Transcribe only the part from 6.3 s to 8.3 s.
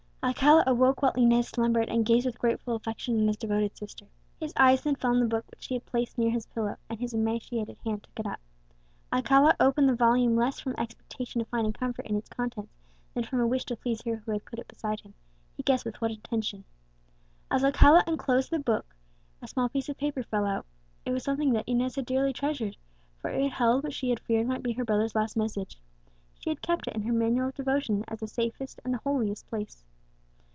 pillow, and his emaciated hand took it